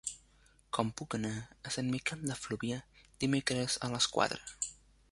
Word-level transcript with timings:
Com 0.77 0.89
puc 1.01 1.17
anar 1.17 1.33
a 1.71 1.75
Sant 1.75 1.91
Miquel 1.97 2.25
de 2.31 2.39
Fluvià 2.47 2.81
dimecres 3.27 3.79
a 3.89 3.93
les 3.97 4.11
quatre? 4.19 4.79